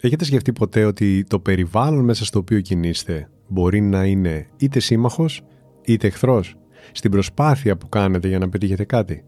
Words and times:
Έχετε 0.00 0.24
σκεφτεί 0.24 0.52
ποτέ 0.52 0.84
ότι 0.84 1.24
το 1.24 1.38
περιβάλλον 1.38 2.04
μέσα 2.04 2.24
στο 2.24 2.38
οποίο 2.38 2.60
κινείστε 2.60 3.28
μπορεί 3.48 3.80
να 3.80 4.04
είναι 4.04 4.46
είτε 4.56 4.80
σύμμαχος 4.80 5.42
είτε 5.84 6.06
εχθρός 6.06 6.54
στην 6.92 7.10
προσπάθεια 7.10 7.76
που 7.76 7.88
κάνετε 7.88 8.28
για 8.28 8.38
να 8.38 8.48
πετύχετε 8.48 8.84
κάτι; 8.84 9.24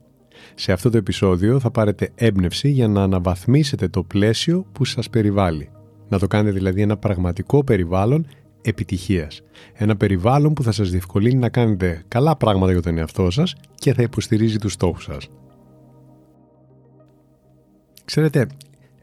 Σε 0.54 0.73
αυτό 0.73 0.90
το 0.90 0.96
επεισόδιο 0.96 1.60
θα 1.60 1.70
πάρετε 1.70 2.10
έμπνευση 2.14 2.68
για 2.68 2.88
να 2.88 3.02
αναβαθμίσετε 3.02 3.88
το 3.88 4.02
πλαίσιο 4.02 4.66
που 4.73 4.84
σας 4.84 5.10
περιβάλλει. 5.10 5.70
Να 6.09 6.18
το 6.18 6.26
κάνετε 6.26 6.50
δηλαδή 6.50 6.82
ένα 6.82 6.96
πραγματικό 6.96 7.64
περιβάλλον 7.64 8.26
επιτυχίας. 8.62 9.40
Ένα 9.73 9.96
περιβάλλον 9.96 10.52
που 10.52 10.62
θα 10.62 10.73
σας 10.73 10.90
διευκολύνει 10.90 11.38
να 11.38 11.48
κάνετε 11.48 12.02
καλά 12.09 12.37
πράγματα 12.37 12.73
για 12.73 12.82
τον 12.82 12.98
εαυτό 12.98 13.30
σας 13.30 13.54
και 13.74 13.95
θα 13.95 14.02
υποστηρίζει 14.02 14.59
τους 14.59 14.73
στόχους 14.73 15.04
σας. 15.04 15.28
Ξέρετε, 18.04 18.46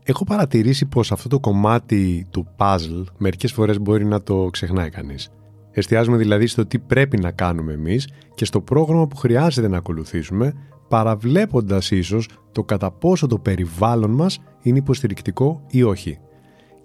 έχω 0.07 0.23
παρατηρήσει 0.23 0.85
πως 0.85 1.11
αυτό 1.11 1.29
το 1.29 1.39
κομμάτι 1.39 2.27
του 2.29 2.47
puzzle 2.57 3.03
μερικές 3.17 3.51
φορές 3.51 3.79
μπορεί 3.79 4.05
να 4.05 4.21
το 4.23 4.49
ξεχνάει 4.51 4.89
κανείς. 4.89 5.29
Εστιάζουμε 5.71 6.17
δηλαδή 6.17 6.47
στο 6.47 6.65
τι 6.65 6.79
πρέπει 6.79 7.17
να 7.17 7.31
κάνουμε 7.31 7.73
εμείς 7.73 8.09
και 8.35 8.45
στο 8.45 8.61
πρόγραμμα 8.61 9.07
που 9.07 9.15
χρειάζεται 9.15 9.67
να 9.67 9.77
ακολουθήσουμε, 9.77 10.53
παραβλέποντας 10.87 11.91
ίσως 11.91 12.29
το 12.51 12.63
κατά 12.63 12.91
πόσο 12.91 13.27
το 13.27 13.37
περιβάλλον 13.37 14.11
μας 14.11 14.39
είναι 14.61 14.77
υποστηρικτικό 14.77 15.61
ή 15.69 15.83
όχι. 15.83 16.19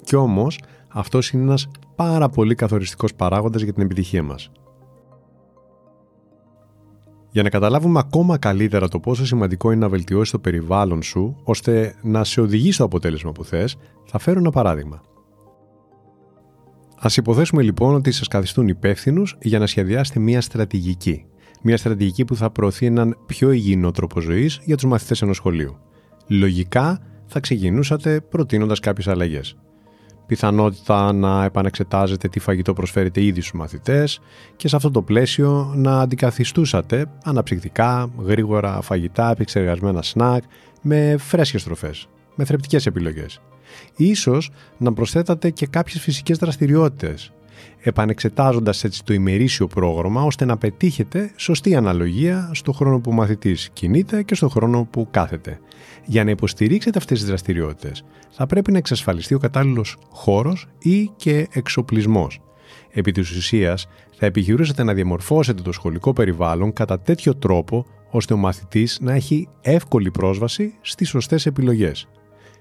Κι 0.04 0.16
όμως, 0.16 0.60
αυτός 0.88 1.30
είναι 1.30 1.42
ένας 1.42 1.68
πάρα 1.96 2.28
πολύ 2.28 2.54
καθοριστικός 2.54 3.14
παράγοντας 3.14 3.62
για 3.62 3.72
την 3.72 3.82
επιτυχία 3.82 4.22
μας. 4.22 4.50
Για 7.30 7.42
να 7.42 7.48
καταλάβουμε 7.48 7.98
ακόμα 7.98 8.38
καλύτερα 8.38 8.88
το 8.88 9.00
πόσο 9.00 9.26
σημαντικό 9.26 9.70
είναι 9.70 9.80
να 9.80 9.88
βελτιώσεις 9.88 10.30
το 10.30 10.38
περιβάλλον 10.38 11.02
σου, 11.02 11.36
ώστε 11.44 11.94
να 12.02 12.24
σε 12.24 12.40
οδηγεί 12.40 12.72
στο 12.72 12.84
αποτέλεσμα 12.84 13.32
που 13.32 13.44
θες, 13.44 13.76
θα 14.04 14.18
φέρω 14.18 14.38
ένα 14.38 14.50
παράδειγμα. 14.50 15.02
Α 16.96 17.08
υποθέσουμε 17.16 17.62
λοιπόν 17.62 17.94
ότι 17.94 18.10
σας 18.10 18.28
καθιστούν 18.28 18.68
υπεύθυνους 18.68 19.36
για 19.42 19.58
να 19.58 19.66
σχεδιάσετε 19.66 20.20
μια 20.20 20.40
στρατηγική. 20.40 21.24
Μια 21.62 21.76
στρατηγική 21.76 22.24
που 22.24 22.36
θα 22.36 22.50
προωθεί 22.50 22.86
έναν 22.86 23.16
πιο 23.26 23.50
υγιεινό 23.50 23.90
τρόπο 23.90 24.20
ζωής 24.20 24.60
για 24.64 24.76
τους 24.76 24.84
μαθητές 24.84 25.22
ενός 25.22 25.36
σχολείου. 25.36 25.76
Λογικά 26.26 27.00
θα 27.26 27.40
ξεκινούσατε 27.40 28.20
προτείνοντας 28.20 28.80
κάποιες 28.80 29.08
αλλαγές. 29.08 29.56
Πιθανότητα 30.30 31.12
να 31.12 31.44
επανεξετάζετε 31.44 32.28
τι 32.28 32.38
φαγητό 32.40 32.72
προσφέρετε 32.72 33.22
ήδη 33.22 33.40
στους 33.40 33.58
μαθητές 33.58 34.20
και 34.56 34.68
σε 34.68 34.76
αυτό 34.76 34.90
το 34.90 35.02
πλαίσιο 35.02 35.72
να 35.76 36.00
αντικαθιστούσατε 36.00 37.06
αναψυκτικά, 37.24 38.10
γρήγορα 38.18 38.80
φαγητά, 38.80 39.30
επεξεργασμένα 39.30 40.02
σνακ 40.02 40.42
με 40.82 41.16
φρέσκες 41.18 41.64
τροφές, 41.64 42.08
με 42.34 42.44
θρεπτικές 42.44 42.86
επιλογές. 42.86 43.40
Ίσως 43.96 44.50
να 44.78 44.92
προσθέτατε 44.92 45.50
και 45.50 45.66
κάποιες 45.66 46.02
φυσικές 46.02 46.38
δραστηριότητες, 46.38 47.32
επανεξετάζοντας 47.80 48.84
έτσι 48.84 49.04
το 49.04 49.14
ημερήσιο 49.14 49.66
πρόγραμμα 49.66 50.22
ώστε 50.22 50.44
να 50.44 50.56
πετύχετε 50.56 51.30
σωστή 51.36 51.74
αναλογία 51.74 52.50
στο 52.54 52.72
χρόνο 52.72 53.00
που 53.00 53.10
ο 53.10 53.14
μαθητής 53.14 53.70
κινείται 53.72 54.22
και 54.22 54.34
στο 54.34 54.48
χρόνο 54.48 54.88
που 54.90 55.08
κάθεται. 55.10 55.60
Για 56.04 56.24
να 56.24 56.30
υποστηρίξετε 56.30 56.98
αυτές 56.98 57.18
τις 57.18 57.28
δραστηριότητες 57.28 58.04
θα 58.30 58.46
πρέπει 58.46 58.72
να 58.72 58.78
εξασφαλιστεί 58.78 59.34
ο 59.34 59.38
κατάλληλος 59.38 59.96
χώρος 60.10 60.66
ή 60.78 61.10
και 61.16 61.48
εξοπλισμός. 61.52 62.40
Επί 62.90 63.12
της 63.12 63.36
ουσίας 63.36 63.88
θα 64.16 64.26
επιχειρούσατε 64.26 64.82
να 64.82 64.94
διαμορφώσετε 64.94 65.62
το 65.62 65.72
σχολικό 65.72 66.12
περιβάλλον 66.12 66.72
κατά 66.72 67.00
τέτοιο 67.00 67.34
τρόπο 67.36 67.86
ώστε 68.10 68.34
ο 68.34 68.36
μαθητής 68.36 68.98
να 69.00 69.12
έχει 69.14 69.48
εύκολη 69.60 70.10
πρόσβαση 70.10 70.74
στις 70.80 71.08
σωστές 71.08 71.46
επιλογές 71.46 72.08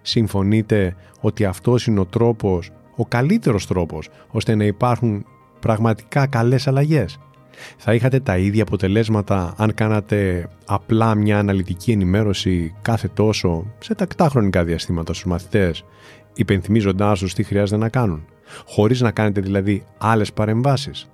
συμφωνείτε 0.02 0.96
ότι 1.22 1.46
αυτός 1.46 1.88
είναι 1.88 2.00
ο 2.00 2.06
τρόπος, 2.06 2.72
ο 3.00 3.06
καλύτερος 3.06 3.68
τρόπος, 3.68 4.10
ώστε 4.30 4.56
να 4.56 4.64
υπάρχουν 4.64 5.26
πραγματικά 5.60 6.28
καλές 6.28 6.68
αλλαγές. 6.68 7.18
Θα 7.78 7.94
είχατε 7.94 8.20
τα 8.20 8.38
ίδια 8.38 8.64
αποτελέσματα 8.64 9.54
αν 9.58 9.74
κάνατε 9.74 10.50
απλά 10.66 11.16
μια 11.16 11.40
αναλυτική 11.40 11.92
ενημέρωση 11.92 12.74
κάθε 12.82 13.08
τόσο 13.08 13.74
σε 13.80 13.96
τακτά 13.96 14.30
χρονικά 14.30 14.64
διαστήματα 14.64 15.14
στους 15.14 15.26
μαθητές, 15.26 15.84
υπενθυμίζοντάς 16.34 17.20
τους 17.20 17.34
τι 17.34 17.44
χρειάζεται 17.44 17.82
να 17.82 17.90
κάνουν, 17.90 18.26
χωρίς 18.66 19.02
να 19.02 19.12
κάνετε 19.12 19.42
δηλαδή 19.42 19.84
άλλες 19.98 20.34
παρεμβάσεις. 20.34 21.10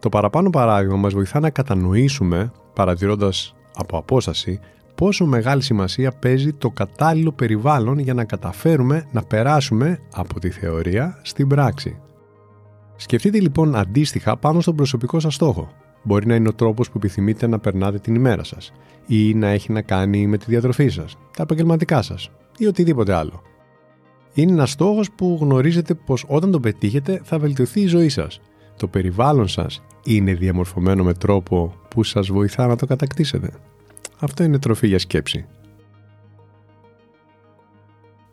Το 0.00 0.08
παραπάνω 0.08 0.50
παράδειγμα 0.50 0.96
μας 0.96 1.12
βοηθά 1.12 1.40
να 1.40 1.50
κατανοήσουμε, 1.50 2.52
παρατηρώντας 2.72 3.54
από 3.74 3.98
απόσταση, 3.98 4.60
πόσο 4.98 5.26
μεγάλη 5.26 5.62
σημασία 5.62 6.12
παίζει 6.12 6.52
το 6.52 6.70
κατάλληλο 6.70 7.32
περιβάλλον 7.32 7.98
για 7.98 8.14
να 8.14 8.24
καταφέρουμε 8.24 9.06
να 9.12 9.22
περάσουμε 9.22 9.98
από 10.14 10.40
τη 10.40 10.50
θεωρία 10.50 11.18
στην 11.22 11.48
πράξη. 11.48 12.00
Σκεφτείτε 12.96 13.40
λοιπόν 13.40 13.76
αντίστοιχα 13.76 14.36
πάνω 14.36 14.60
στον 14.60 14.76
προσωπικό 14.76 15.20
σας 15.20 15.34
στόχο. 15.34 15.68
Μπορεί 16.02 16.26
να 16.26 16.34
είναι 16.34 16.48
ο 16.48 16.54
τρόπος 16.54 16.90
που 16.90 16.96
επιθυμείτε 16.96 17.46
να 17.46 17.58
περνάτε 17.58 17.98
την 17.98 18.14
ημέρα 18.14 18.44
σας 18.44 18.72
ή 19.06 19.34
να 19.34 19.48
έχει 19.48 19.72
να 19.72 19.82
κάνει 19.82 20.26
με 20.26 20.38
τη 20.38 20.44
διατροφή 20.48 20.88
σας, 20.88 21.16
τα 21.36 21.42
επαγγελματικά 21.42 22.02
σας 22.02 22.30
ή 22.58 22.66
οτιδήποτε 22.66 23.14
άλλο. 23.14 23.42
Είναι 24.32 24.52
ένας 24.52 24.70
στόχος 24.70 25.10
που 25.10 25.38
γνωρίζετε 25.40 25.94
πως 25.94 26.24
όταν 26.28 26.50
τον 26.50 26.60
πετύχετε 26.60 27.20
θα 27.24 27.38
βελτιωθεί 27.38 27.80
η 27.80 27.86
ζωή 27.86 28.08
σας. 28.08 28.40
Το 28.76 28.88
περιβάλλον 28.88 29.48
σας 29.48 29.82
είναι 30.04 30.34
διαμορφωμένο 30.34 31.04
με 31.04 31.14
τρόπο 31.14 31.74
που 31.90 32.02
σας 32.02 32.28
βοηθά 32.28 32.66
να 32.66 32.76
το 32.76 32.86
κατακτήσετε. 32.86 33.50
Αυτό 34.20 34.42
είναι 34.42 34.58
τροφή 34.58 34.86
για 34.86 34.98
σκέψη. 34.98 35.46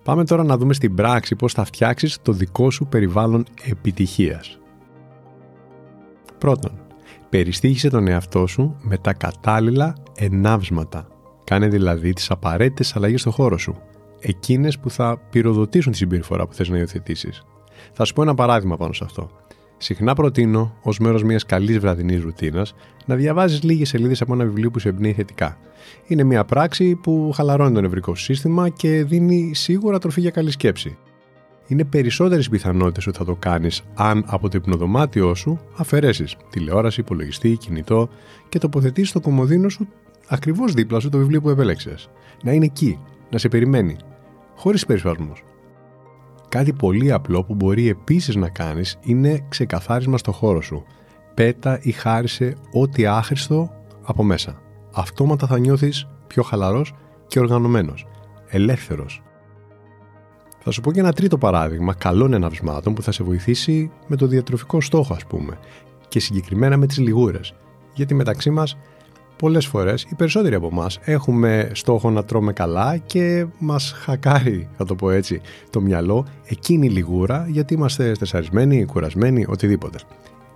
Πάμε 0.03 0.25
τώρα 0.25 0.43
να 0.43 0.57
δούμε 0.57 0.73
στην 0.73 0.95
πράξη 0.95 1.35
πώς 1.35 1.53
θα 1.53 1.65
φτιάξεις 1.65 2.21
το 2.21 2.31
δικό 2.31 2.71
σου 2.71 2.87
περιβάλλον 2.87 3.45
επιτυχίας. 3.63 4.59
Πρώτον, 6.37 6.71
περιστήχησε 7.29 7.89
τον 7.89 8.07
εαυτό 8.07 8.47
σου 8.47 8.75
με 8.81 8.97
τα 8.97 9.13
κατάλληλα 9.13 9.95
ενάυσματα. 10.15 11.07
Κάνε 11.43 11.67
δηλαδή 11.67 12.13
τις 12.13 12.31
απαραίτητες 12.31 12.95
αλλαγές 12.95 13.21
στο 13.21 13.31
χώρο 13.31 13.57
σου. 13.57 13.75
Εκείνες 14.19 14.79
που 14.79 14.89
θα 14.89 15.17
πυροδοτήσουν 15.29 15.91
τη 15.91 15.97
συμπεριφορά 15.97 16.47
που 16.47 16.53
θες 16.53 16.69
να 16.69 16.77
υιοθετήσεις. 16.77 17.43
Θα 17.93 18.05
σου 18.05 18.13
πω 18.13 18.21
ένα 18.21 18.33
παράδειγμα 18.33 18.77
πάνω 18.77 18.93
σε 18.93 19.03
αυτό. 19.03 19.29
Συχνά 19.77 20.13
προτείνω, 20.13 20.75
ως 20.81 20.99
μέρος 20.99 21.23
μιας 21.23 21.45
καλής 21.45 21.79
βραδινής 21.79 22.21
ρουτίνας, 22.21 22.75
να 23.05 23.15
διαβάζεις 23.15 23.63
λίγες 23.63 23.89
σελίδες 23.89 24.21
από 24.21 24.33
ένα 24.33 24.43
βιβλίο 24.43 24.71
που 24.71 24.79
σε 24.79 24.89
εμπνέει 24.89 25.13
θετικά. 25.13 25.57
Είναι 26.07 26.23
μια 26.23 26.45
πράξη 26.45 26.95
που 26.95 27.31
χαλαρώνει 27.35 27.73
το 27.73 27.81
νευρικό 27.81 28.15
σύστημα 28.15 28.69
και 28.69 29.03
δίνει 29.03 29.51
σίγουρα 29.53 29.99
τροφή 29.99 30.21
για 30.21 30.29
καλή 30.29 30.51
σκέψη. 30.51 30.97
Είναι 31.67 31.83
περισσότερες 31.83 32.45
οι 32.45 32.49
πιθανότητες 32.49 33.07
ότι 33.07 33.17
θα 33.17 33.25
το 33.25 33.35
κάνεις 33.35 33.81
αν 33.93 34.23
από 34.27 34.49
το 34.49 34.57
υπνοδωμάτιό 34.57 35.35
σου 35.35 35.59
αφαιρέσεις 35.77 36.35
τηλεόραση, 36.49 36.99
υπολογιστή, 36.99 37.57
κινητό 37.57 38.09
και 38.49 38.59
τοποθετήσεις 38.59 39.11
το 39.11 39.19
κομμωδίνο 39.19 39.69
σου 39.69 39.87
ακριβώς 40.27 40.73
δίπλα 40.73 40.99
σου 40.99 41.09
το 41.09 41.17
βιβλίο 41.17 41.41
που 41.41 41.49
επέλεξες. 41.49 42.09
Να 42.43 42.51
είναι 42.51 42.65
εκεί, 42.65 42.99
να 43.31 43.37
σε 43.37 43.47
περιμένει, 43.47 43.97
χωρίς 44.55 44.85
περισπασμού. 44.85 45.33
Κάτι 46.55 46.73
πολύ 46.73 47.11
απλό 47.11 47.43
που 47.43 47.55
μπορεί 47.55 47.89
επίσης 47.89 48.35
να 48.35 48.49
κάνεις 48.49 48.97
είναι 49.01 49.45
ξεκαθάρισμα 49.49 50.17
στο 50.17 50.31
χώρο 50.31 50.61
σου. 50.61 50.83
Πέτα 51.33 51.79
ή 51.81 51.91
χάρισε 51.91 52.55
ό,τι 52.71 53.05
άχρηστο 53.05 53.71
από 54.03 54.23
μέσα. 54.23 54.61
Αυτόματα 54.93 55.47
θα 55.47 55.59
νιώθεις 55.59 56.07
πιο 56.27 56.43
χαλαρός 56.43 56.93
και 57.27 57.39
οργανωμένος. 57.39 58.05
Ελεύθερος. 58.47 59.21
Θα 60.59 60.71
σου 60.71 60.81
πω 60.81 60.91
και 60.91 60.99
ένα 60.99 61.13
τρίτο 61.13 61.37
παράδειγμα 61.37 61.93
καλών 61.93 62.33
εναυσμάτων 62.33 62.93
που 62.93 63.01
θα 63.01 63.11
σε 63.11 63.23
βοηθήσει 63.23 63.91
με 64.07 64.15
το 64.15 64.27
διατροφικό 64.27 64.81
στόχο 64.81 65.13
ας 65.13 65.25
πούμε 65.25 65.57
και 66.07 66.19
συγκεκριμένα 66.19 66.77
με 66.77 66.85
τις 66.87 66.97
λιγούρες. 66.97 67.53
Γιατί 67.93 68.13
μεταξύ 68.13 68.49
μας 68.49 68.77
πολλές 69.37 69.65
φορές 69.65 70.03
οι 70.03 70.15
περισσότεροι 70.15 70.55
από 70.55 70.69
εμάς 70.71 70.99
έχουμε 71.01 71.69
στόχο 71.73 72.09
να 72.09 72.23
τρώμε 72.23 72.53
καλά 72.53 72.97
και 72.97 73.45
μας 73.59 73.91
χακάρει, 73.91 74.69
θα 74.77 74.85
το 74.85 74.95
πω 74.95 75.09
έτσι, 75.09 75.41
το 75.69 75.81
μυαλό 75.81 76.25
εκείνη 76.45 76.85
η 76.85 76.89
λιγούρα 76.89 77.47
γιατί 77.49 77.73
είμαστε 77.73 78.13
στεσαρισμένοι, 78.13 78.85
κουρασμένοι, 78.85 79.45
οτιδήποτε. 79.49 79.97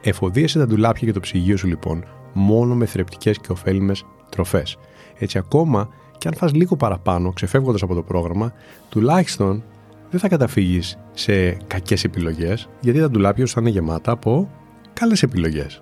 Εφοδίασε 0.01 0.59
τα 0.59 0.65
ντουλάπια 0.65 1.07
και 1.07 1.13
το 1.13 1.19
ψυγείο 1.19 1.57
σου 1.57 1.67
λοιπόν 1.67 2.03
μόνο 2.33 2.75
με 2.75 2.85
θρεπτικές 2.85 3.37
και 3.37 3.51
ωφέλιμες 3.51 4.05
τροφές. 4.29 4.77
Έτσι 5.17 5.37
ακόμα 5.37 5.89
και 6.17 6.27
αν 6.27 6.33
φας 6.33 6.53
λίγο 6.53 6.75
παραπάνω, 6.75 7.31
ξεφεύγοντας 7.33 7.81
από 7.81 7.93
το 7.93 8.01
πρόγραμμα, 8.01 8.53
τουλάχιστον 8.89 9.63
δεν 10.09 10.19
θα 10.19 10.27
καταφύγεις 10.27 10.97
σε 11.13 11.51
κακές 11.51 12.03
επιλογές, 12.03 12.69
γιατί 12.79 12.99
τα 12.99 13.09
ντουλάπια 13.09 13.45
σου 13.45 13.53
θα 13.53 13.61
είναι 13.61 13.69
γεμάτα 13.69 14.11
από 14.11 14.49
καλές 14.93 15.23
επιλογές. 15.23 15.81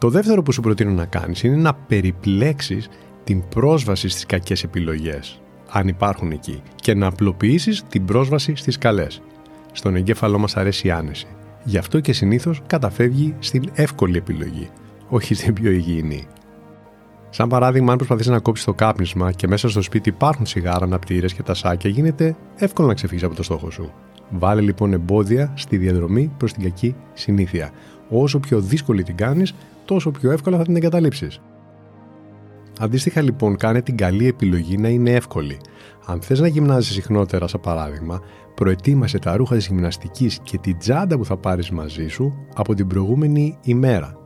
Το 0.00 0.08
δεύτερο 0.08 0.42
που 0.42 0.52
σου 0.52 0.60
προτείνω 0.60 0.90
να 0.90 1.04
κάνεις 1.04 1.42
είναι 1.42 1.56
να 1.56 1.74
περιπλέξεις 1.74 2.88
την 3.24 3.48
πρόσβαση 3.48 4.08
στις 4.08 4.26
κακές 4.26 4.62
επιλογές, 4.62 5.40
αν 5.70 5.88
υπάρχουν 5.88 6.30
εκεί, 6.30 6.62
και 6.74 6.94
να 6.94 7.06
απλοποιήσεις 7.06 7.82
την 7.88 8.04
πρόσβαση 8.04 8.54
στις 8.54 8.78
καλές. 8.78 9.22
Στον 9.72 9.96
εγκέφαλό 9.96 10.38
μας 10.38 10.56
αρέσει 10.56 10.86
η 10.86 10.90
άνεση. 10.90 11.26
Γι' 11.64 11.78
αυτό 11.78 12.00
και 12.00 12.12
συνήθως 12.12 12.62
καταφεύγει 12.66 13.34
στην 13.38 13.70
εύκολη 13.74 14.16
επιλογή, 14.16 14.70
όχι 15.08 15.34
στην 15.34 15.54
πιο 15.54 15.70
υγιεινή. 15.70 16.26
Σαν 17.30 17.48
παράδειγμα, 17.48 17.90
αν 17.90 17.96
προσπαθείς 17.96 18.26
να 18.26 18.40
κόψεις 18.40 18.64
το 18.64 18.74
κάπνισμα 18.74 19.32
και 19.32 19.48
μέσα 19.48 19.68
στο 19.68 19.82
σπίτι 19.82 20.08
υπάρχουν 20.08 20.46
σιγάρα, 20.46 20.84
αναπτήρες 20.84 21.34
και 21.34 21.42
τασάκια, 21.42 21.90
γίνεται 21.90 22.36
εύκολο 22.56 22.88
να 22.88 22.94
ξεφύγεις 22.94 23.24
από 23.24 23.34
το 23.34 23.42
στόχο 23.42 23.70
σου. 23.70 23.92
Βάλε 24.30 24.60
λοιπόν 24.60 24.92
εμπόδια 24.92 25.52
στη 25.56 25.76
διαδρομή 25.76 26.32
προς 26.36 26.52
την 26.52 26.62
κακή 26.62 26.94
συνήθεια. 27.12 27.70
Όσο 28.08 28.38
πιο 28.40 28.60
δύσκολη 28.60 29.02
την 29.02 29.16
κάνεις, 29.16 29.54
τόσο 29.84 30.10
πιο 30.10 30.30
εύκολα 30.30 30.56
θα 30.56 30.62
την 30.62 30.76
εγκαταλείψεις. 30.76 31.40
Αντίστοιχα 32.80 33.20
λοιπόν, 33.22 33.56
κάνε 33.56 33.82
την 33.82 33.96
καλή 33.96 34.26
επιλογή 34.26 34.76
να 34.76 34.88
είναι 34.88 35.10
εύκολη. 35.10 35.56
Αν 36.06 36.20
θες 36.20 36.40
να 36.40 36.46
γυμνάζεις 36.46 36.94
συχνότερα, 36.94 37.46
σαν 37.46 37.60
παράδειγμα, 37.60 38.20
προετοίμασε 38.54 39.18
τα 39.18 39.36
ρούχα 39.36 39.54
της 39.54 39.66
γυμναστικής 39.66 40.38
και 40.42 40.58
την 40.58 40.78
τσάντα 40.78 41.16
που 41.16 41.24
θα 41.24 41.36
πάρεις 41.36 41.70
μαζί 41.70 42.08
σου 42.08 42.46
από 42.54 42.74
την 42.74 42.86
προηγούμενη 42.86 43.58
ημέρα 43.62 44.20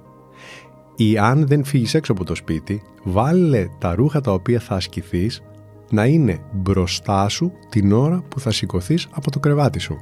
ή 0.96 1.18
αν 1.18 1.46
δεν 1.46 1.64
φύγεις 1.64 1.94
έξω 1.94 2.12
από 2.12 2.24
το 2.24 2.34
σπίτι, 2.34 2.82
βάλε 3.04 3.68
τα 3.78 3.94
ρούχα 3.94 4.20
τα 4.20 4.32
οποία 4.32 4.60
θα 4.60 4.74
ασκηθείς 4.74 5.42
να 5.90 6.06
είναι 6.06 6.38
μπροστά 6.52 7.28
σου 7.28 7.52
την 7.68 7.92
ώρα 7.92 8.22
που 8.28 8.40
θα 8.40 8.50
σηκωθείς 8.50 9.08
από 9.10 9.30
το 9.30 9.40
κρεβάτι 9.40 9.78
σου. 9.78 9.96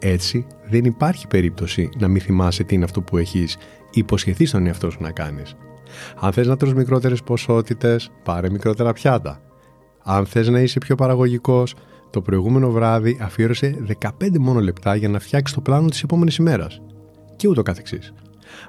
Έτσι 0.00 0.46
δεν 0.70 0.84
υπάρχει 0.84 1.26
περίπτωση 1.26 1.88
να 1.98 2.08
μην 2.08 2.20
θυμάσαι 2.20 2.64
τι 2.64 2.74
είναι 2.74 2.84
αυτό 2.84 3.02
που 3.02 3.16
έχεις 3.16 3.56
υποσχεθεί 3.90 4.44
στον 4.46 4.66
εαυτό 4.66 4.90
σου 4.90 5.02
να 5.02 5.10
κάνεις. 5.10 5.56
Αν 6.20 6.32
θες 6.32 6.46
να 6.46 6.56
τρως 6.56 6.74
μικρότερες 6.74 7.22
ποσότητες, 7.22 8.10
πάρε 8.22 8.50
μικρότερα 8.50 8.92
πιάτα. 8.92 9.40
Αν 10.02 10.26
θες 10.26 10.48
να 10.48 10.60
είσαι 10.60 10.78
πιο 10.78 10.94
παραγωγικός, 10.94 11.74
το 12.10 12.22
προηγούμενο 12.22 12.70
βράδυ 12.70 13.18
αφιέρωσε 13.20 13.76
15 14.00 14.38
μόνο 14.38 14.60
λεπτά 14.60 14.94
για 14.94 15.08
να 15.08 15.18
φτιάξεις 15.18 15.56
το 15.56 15.62
πλάνο 15.62 15.88
της 15.88 16.02
επόμενης 16.02 16.36
ημέρας. 16.36 16.80
Και 17.36 17.48
ούτω 17.48 17.62
καθεξής 17.62 18.12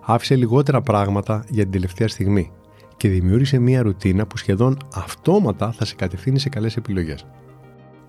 άφησε 0.01 0.35
λιγότερα 0.35 0.81
πράγματα 0.81 1.43
για 1.49 1.63
την 1.63 1.71
τελευταία 1.71 2.07
στιγμή 2.07 2.51
και 2.97 3.09
δημιούργησε 3.09 3.59
μια 3.59 3.81
ρουτίνα 3.81 4.27
που 4.27 4.37
σχεδόν 4.37 4.77
αυτόματα 4.93 5.71
θα 5.71 5.85
σε 5.85 5.95
κατευθύνει 5.95 6.39
σε 6.39 6.49
καλές 6.49 6.75
επιλογές. 6.75 7.25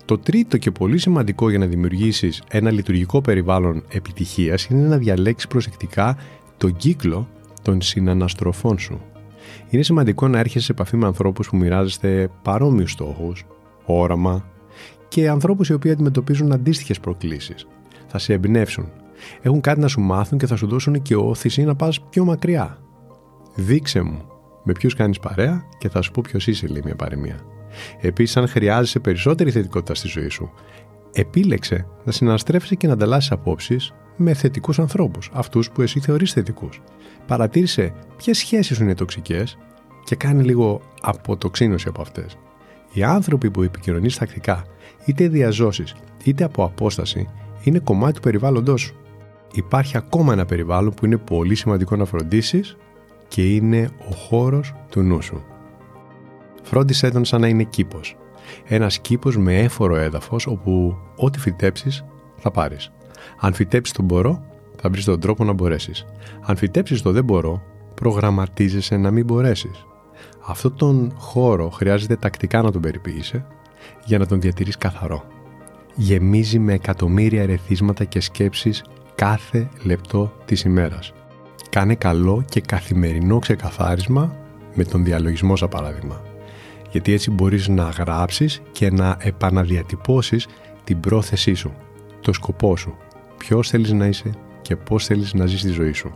Το 0.05 0.17
τρίτο 0.17 0.57
και 0.57 0.71
πολύ 0.71 0.97
σημαντικό 0.97 1.49
για 1.49 1.59
να 1.59 1.65
δημιουργήσεις 1.65 2.43
ένα 2.49 2.71
λειτουργικό 2.71 3.21
περιβάλλον 3.21 3.83
επιτυχίας 3.89 4.65
είναι 4.65 4.87
να 4.87 4.97
διαλέξεις 4.97 5.47
προσεκτικά 5.47 6.17
τον 6.57 6.75
κύκλο 6.75 7.29
των 7.61 7.81
συναναστροφών 7.81 8.79
σου. 8.79 9.01
Είναι 9.69 9.83
σημαντικό 9.83 10.27
να 10.27 10.39
έρχεσαι 10.39 10.65
σε 10.65 10.71
επαφή 10.71 10.97
με 10.97 11.05
ανθρώπους 11.05 11.49
που 11.49 11.57
μοιράζεστε 11.57 12.29
παρόμοιους 12.41 12.91
στόχους, 12.91 13.45
όραμα 13.85 14.45
και 15.07 15.29
ανθρώπους 15.29 15.69
οι 15.69 15.73
οποίοι 15.73 15.91
αντιμετωπίζουν 15.91 16.51
αντίστοιχες 16.51 16.99
προκλήσεις. 16.99 17.67
Θα 18.07 18.17
σε 18.17 18.33
εμπνεύσουν, 18.33 18.89
έχουν 19.41 19.61
κάτι 19.61 19.79
να 19.79 19.87
σου 19.87 20.01
μάθουν 20.01 20.37
και 20.37 20.47
θα 20.47 20.55
σου 20.55 20.67
δώσουν 20.67 21.01
και 21.01 21.15
όθηση 21.15 21.63
να 21.63 21.75
πας 21.75 22.01
πιο 22.01 22.25
μακριά. 22.25 22.77
Δείξε 23.55 24.01
μου 24.01 24.21
με 24.63 24.71
ποιους 24.73 24.95
κάνεις 24.95 25.19
παρέα 25.19 25.63
και 25.77 25.89
θα 25.89 26.01
σου 26.01 26.11
πω 26.11 26.21
ποιος 26.25 26.47
είσαι, 26.47 26.67
λέει 26.67 26.81
μια 26.85 26.95
παροιμία. 26.95 27.52
Επίσης, 28.01 28.37
αν 28.37 28.47
χρειάζεσαι 28.47 28.99
περισσότερη 28.99 29.51
θετικότητα 29.51 29.95
στη 29.95 30.07
ζωή 30.07 30.29
σου, 30.29 30.51
επίλεξε 31.13 31.87
να 32.03 32.11
συναστρέφεσαι 32.11 32.75
και 32.75 32.87
να 32.87 32.93
ανταλλάσσει 32.93 33.29
απόψεις 33.33 33.93
με 34.15 34.33
θετικούς 34.33 34.79
ανθρώπους, 34.79 35.29
αυτούς 35.33 35.69
που 35.69 35.81
εσύ 35.81 35.99
θεωρείς 35.99 36.31
θετικούς. 36.31 36.81
Παρατήρησε 37.27 37.93
ποιες 38.17 38.37
σχέσεις 38.37 38.77
σου 38.77 38.83
είναι 38.83 38.95
τοξικές 38.95 39.57
και 40.03 40.15
κάνει 40.15 40.43
λίγο 40.43 40.81
αποτοξίνωση 41.01 41.87
από 41.87 42.01
αυτές. 42.01 42.37
Οι 42.93 43.03
άνθρωποι 43.03 43.51
που 43.51 43.61
επικοινωνείς 43.61 44.17
τακτικά, 44.17 44.63
είτε 45.05 45.27
διαζώσεις 45.27 45.95
είτε 46.23 46.43
από 46.43 46.63
απόσταση, 46.63 47.29
είναι 47.63 47.79
κομμάτι 47.79 48.13
του 48.13 48.21
περιβάλλοντός 48.21 48.81
σου 48.81 48.95
υπάρχει 49.53 49.97
ακόμα 49.97 50.33
ένα 50.33 50.45
περιβάλλον 50.45 50.93
που 50.93 51.05
είναι 51.05 51.17
πολύ 51.17 51.55
σημαντικό 51.55 51.95
να 51.95 52.05
φροντίσεις 52.05 52.77
και 53.27 53.55
είναι 53.55 53.89
ο 54.09 54.15
χώρος 54.15 54.73
του 54.89 55.01
νου 55.01 55.21
σου. 55.21 55.43
Φρόντισέ 56.73 57.09
τον 57.09 57.25
σαν 57.25 57.41
να 57.41 57.47
είναι 57.47 57.63
κήπος. 57.63 58.15
Ένας 58.65 58.99
κήπος 58.99 59.37
με 59.37 59.59
έφορο 59.59 59.95
έδαφος 59.95 60.47
όπου 60.47 60.97
ό,τι 61.15 61.39
φυτέψεις 61.39 62.05
θα 62.37 62.51
πάρεις. 62.51 62.91
Αν 63.39 63.53
φυτέψεις 63.53 63.95
τον 63.95 64.05
μπορώ, 64.05 64.45
θα 64.81 64.89
βρεις 64.89 65.05
τον 65.05 65.19
τρόπο 65.19 65.43
να 65.43 65.53
μπορέσεις. 65.53 66.05
Αν 66.41 66.55
φυτέψεις 66.55 67.01
το 67.01 67.11
δεν 67.11 67.23
μπορώ, 67.23 67.61
προγραμματίζεσαι 67.93 68.97
να 68.97 69.11
μην 69.11 69.25
μπορέσεις. 69.25 69.85
Αυτό 70.47 70.71
τον 70.71 71.13
χώρο 71.17 71.69
χρειάζεται 71.69 72.15
τακτικά 72.15 72.61
να 72.61 72.71
τον 72.71 72.81
περιποιείσαι 72.81 73.45
για 74.05 74.17
να 74.17 74.25
τον 74.25 74.41
διατηρείς 74.41 74.77
καθαρό. 74.77 75.23
Γεμίζει 75.95 76.59
με 76.59 76.73
εκατομμύρια 76.73 77.41
ερεθίσματα 77.41 78.03
και 78.03 78.19
σκέψεις 78.19 78.83
κάθε 79.15 79.69
λεπτό 79.83 80.33
της 80.45 80.63
ημέρας. 80.63 81.13
Κάνε 81.69 81.95
καλό 81.95 82.43
και 82.49 82.61
καθημερινό 82.61 83.39
ξεκαθάρισμα 83.39 84.35
με 84.73 84.83
τον 84.83 85.03
διαλογισμό 85.03 85.55
σαν 85.55 85.69
παράδειγμα. 85.69 86.21
Γιατί 86.93 87.13
έτσι 87.13 87.31
μπορείς 87.31 87.67
να 87.67 87.83
γράψεις 87.83 88.61
και 88.71 88.91
να 88.91 89.17
επαναδιατυπώσεις 89.19 90.47
την 90.83 90.99
πρόθεσή 90.99 91.53
σου, 91.53 91.73
το 92.21 92.33
σκοπό 92.33 92.77
σου, 92.77 92.95
ποιος 93.37 93.69
θέλεις 93.69 93.91
να 93.91 94.05
είσαι 94.05 94.29
και 94.61 94.75
πώς 94.75 95.05
θέλεις 95.05 95.33
να 95.33 95.45
ζεις 95.45 95.61
τη 95.61 95.69
ζωή 95.69 95.91
σου. 95.91 96.11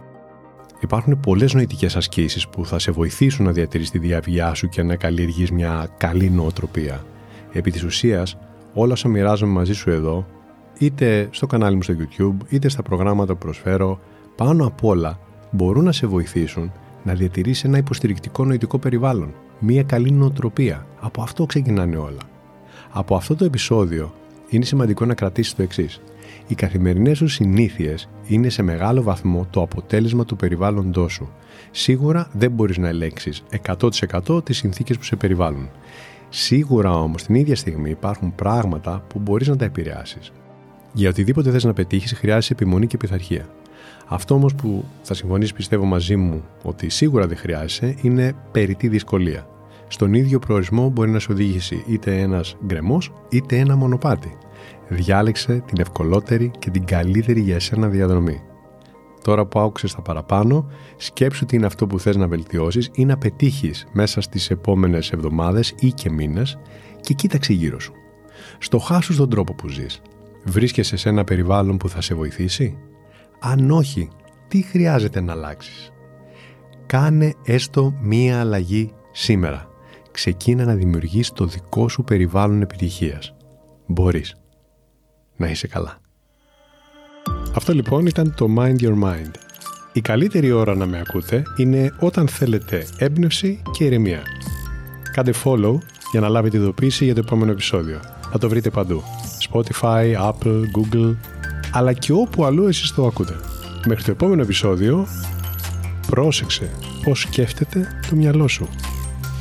Υπάρχουν 0.80 1.20
πολλές 1.20 1.54
νοητικές 1.54 1.96
ασκήσεις 1.96 2.48
που 2.48 2.66
θα 2.66 2.80
σε 2.80 2.92
βοηθήσουν 2.92 3.46
να 3.46 3.52
διατηρείς 3.52 3.90
τη 3.90 3.98
διαβιά 3.98 4.54
σου 4.54 4.70
και 4.70 4.84
να 4.84 4.96
καλλιεργείς 4.96 5.52
μια 5.52 5.90
καλή 5.98 6.30
νοοτροπία. 6.30 7.06
Επί 7.52 7.72
της 7.72 7.84
ουσίας, 7.84 8.38
όλα 8.74 8.94
όσα 8.94 9.08
μοιράζομαι 9.08 9.52
μαζί 9.52 9.74
σου 9.74 9.90
εδώ 9.90 10.26
είτε 10.78 11.28
στο 11.32 11.48
κανάλι 11.48 11.76
μου 11.76 11.82
στο 11.82 11.94
YouTube, 11.98 12.46
είτε 12.50 12.70
στα 12.70 12.82
προγράμματα 12.82 13.34
που 13.34 13.40
προσφέρω, 13.40 14.00
πάνω 14.36 14.66
απ' 14.66 14.84
όλα 14.84 15.20
μπορούν 15.52 15.84
να 15.84 15.92
σε 15.92 16.08
βοηθήσουν 16.08 16.72
να 17.04 17.14
διατηρήσει 17.14 17.68
ένα 17.68 17.78
υποστηρικτικό 17.78 18.46
νοητικό 18.46 18.78
περιβάλλον, 18.80 19.34
μια 19.60 19.84
καλή 19.84 20.12
νοοτροπία. 20.12 20.86
Από 21.00 21.22
αυτό 21.22 21.46
ξεκινάνε 21.46 21.98
όλα. 21.98 22.22
Από 22.90 23.16
αυτό 23.16 23.36
το 23.36 23.46
επεισόδιο 23.46 24.14
είναι 24.50 24.66
σημαντικό 24.66 25.06
να 25.06 25.14
κρατήσεις 25.14 25.56
το 25.56 25.62
εξής. 25.62 26.02
Οι 26.48 26.56
καθημερινές 26.56 27.18
σου 27.18 27.28
συνήθειες 27.28 28.10
είναι 28.28 28.50
σε 28.50 28.62
μεγάλο 28.62 29.02
βαθμό 29.02 29.48
το 29.50 29.62
αποτέλεσμα 29.62 30.26
του 30.26 30.36
περιβάλλοντός 30.36 31.14
σου. 31.14 31.30
Σίγουρα 31.72 32.30
δεν 32.34 32.52
μπορείς 32.52 32.78
να 32.78 32.88
ελέγξεις 32.88 33.44
100% 33.50 34.46
τις 34.46 34.58
συνθήκες 34.58 34.98
που 34.98 35.04
σε 35.04 35.16
περιβάλλουν. 35.16 35.70
Σίγουρα 36.30 36.92
όμως 36.92 37.24
την 37.24 37.36
ίδια 37.36 37.56
στιγμή 37.56 37.90
υπάρχουν 37.90 38.36
πράγματα 38.36 39.04
που 39.08 39.20
μπορείς 39.20 39.48
να 39.48 39.56
τα 39.56 39.66
επηρεάσεις. 39.66 40.32
Για 40.94 41.10
οτιδήποτε 41.10 41.52
θες 41.52 41.64
να 41.64 41.74
πετύχεις, 41.74 42.14
χρειάζεσαι 42.14 42.54
επιμονή 42.54 42.88
και 42.88 42.98
πειθαρχία. 42.98 43.46
Αυτό 44.08 44.36
όμως 44.36 44.56
που 44.56 44.86
θα 45.02 45.14
συμφωνήσεις, 45.14 45.54
πιστεύω 45.54 45.86
μαζί 45.86 46.16
μου, 46.16 46.44
ότι 46.64 46.90
σίγουρα 46.90 47.28
δεν 47.28 47.38
χρειάζεσαι, 47.38 47.96
είναι 48.02 48.36
περιττή 48.52 48.88
δυσκολία. 48.88 49.48
Στον 49.88 50.14
ίδιο 50.14 50.40
προορισμό 50.40 50.90
μπορεί 50.90 51.10
να 51.10 51.20
σε 51.20 51.32
οδηγήσει 51.32 51.84
είτε 51.88 52.20
ένας 52.20 52.56
γκρεμός 52.66 53.14
είτε 53.30 53.58
ένα 53.58 53.76
μονοπάτι. 53.76 54.38
Διάλεξε 54.88 55.64
την 55.66 55.80
ευκολότερη 55.80 56.52
και 56.60 56.70
την 56.70 56.86
καλύτερη 56.86 57.40
για 57.42 57.56
εσένα 57.56 57.88
διαδρομή. 57.88 58.42
Τώρα 59.22 59.46
που 59.46 59.60
άκουσες 59.60 59.94
τα 59.94 60.02
παραπάνω, 60.02 60.70
σκέψου 60.98 61.46
τι 61.46 61.56
είναι 61.56 61.66
αυτό 61.66 61.88
που 61.88 62.00
θες 62.00 62.16
να 62.16 62.28
βελτιώσεις 62.28 62.90
ή 62.94 63.06
να 63.06 63.18
πετύχεις 63.18 63.88
μέσα 63.92 64.22
στις 64.22 64.50
επόμενες 64.50 65.12
εβδομάδες 65.12 65.74
ή 65.80 65.92
και 65.92 66.10
μήνες 66.10 66.58
και 67.02 67.14
κοίταξε 67.14 67.54
γύρω 67.54 67.80
σου. 67.80 67.94
Στοχάσου 68.60 69.14
στον 69.14 69.30
τρόπο 69.30 69.54
που 69.54 69.68
ζεις. 69.68 70.02
Βρίσκεσαι 70.44 70.98
σε 70.98 71.10
ένα 71.10 71.24
περιβάλλον 71.24 71.78
που 71.78 71.90
θα 71.90 72.02
σε 72.02 72.16
βοηθήσει; 72.16 72.78
Αν 73.40 73.72
όχι, 73.72 74.10
τι 74.48 74.62
χρειάζεται 74.62 75.22
να 75.22 75.32
αλλάξεις; 75.32 75.92
Κάνε 76.86 77.34
έστω 77.44 77.98
μία 78.02 78.40
αλλαγή 78.40 78.92
σήμερα. 79.12 79.70
Ξεκίνα 80.18 80.66
να 80.66 80.76
δημιουργείς 80.76 81.32
το 81.32 81.46
δικό 81.46 81.90
σου 81.90 82.04
περιβάλλον 82.04 82.62
επιτυχίας. 82.62 83.36
Μπορείς. 83.88 84.36
Να 85.38 85.50
είσαι 85.50 85.68
καλά. 85.68 86.00
Αυτό 87.56 87.74
λοιπόν 87.74 88.06
ήταν 88.06 88.34
το 88.36 88.48
Mind 88.58 88.80
Your 88.80 89.04
Mind. 89.04 89.32
Η 89.94 90.02
καλύτερη 90.02 90.52
ώρα 90.52 90.76
να 90.76 90.86
με 90.86 91.00
ακούτε 91.00 91.44
είναι 91.58 91.94
όταν 92.00 92.28
θέλετε 92.28 92.86
έμπνευση 92.98 93.62
και 93.72 93.84
ηρεμία. 93.84 94.22
Κάντε 95.12 95.34
follow 95.44 95.78
για 96.12 96.20
να 96.20 96.30
λάβετε 96.30 96.58
ειδοποίηση 96.58 97.06
για 97.06 97.14
το 97.14 97.22
επόμενο 97.26 97.52
επεισόδιο. 97.52 98.00
Θα 98.32 98.38
το 98.38 98.50
βρείτε 98.50 98.70
παντού. 98.70 99.04
Spotify, 99.50 100.32
Apple, 100.32 100.62
Google, 100.78 101.16
αλλά 101.72 101.94
και 101.94 102.12
όπου 102.12 102.46
αλλού 102.46 102.68
εσείς 102.68 102.94
το 102.94 103.06
ακούτε. 103.06 103.36
Μέχρι 103.88 104.04
το 104.04 104.12
επόμενο 104.12 104.42
επεισόδιο, 104.42 105.08
πρόσεξε 106.08 106.70
πώς 107.04 107.20
σκέφτεται 107.20 107.88
το 108.10 108.16
μυαλό 108.16 108.48
σου. 108.48 108.68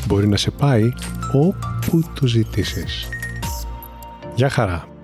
Μπορεί 0.07 0.29
να 0.29 0.37
σε 0.37 0.51
πάει 0.51 0.93
όπου 1.33 2.03
το 2.21 2.27
ζητήσεις. 2.27 3.09
Γεια 4.35 4.49
χαρά! 4.49 4.96